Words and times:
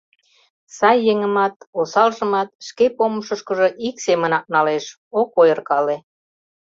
Сай 0.77 0.97
еҥымат, 1.11 1.55
осалжымат 1.79 2.49
шке 2.67 2.85
помышышкыжо 2.97 3.67
ик 3.87 3.95
семынак 4.05 4.45
налеш, 4.55 4.85
ок 5.19 5.29
ойыркале... 5.41 5.97